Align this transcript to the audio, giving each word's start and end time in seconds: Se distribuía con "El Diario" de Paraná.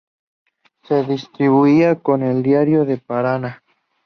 Se 0.81 1.03
distribuía 1.03 1.93
con 1.99 2.23
"El 2.23 2.41
Diario" 2.41 2.85
de 2.85 2.97
Paraná. 2.97 3.61